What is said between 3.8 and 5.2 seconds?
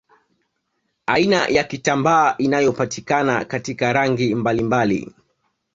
rangi mbalimbali